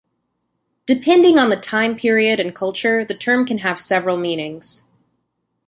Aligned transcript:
Depending 0.87 1.37
on 1.37 1.51
the 1.51 1.55
time 1.55 1.95
period 1.95 2.39
and 2.39 2.55
culture, 2.55 3.05
the 3.05 3.13
term 3.13 3.45
can 3.45 3.59
have 3.59 3.79
several 3.79 4.17
meanings. 4.17 4.87